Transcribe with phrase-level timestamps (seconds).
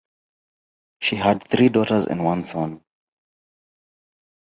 [1.01, 2.81] She had three daughters and one son.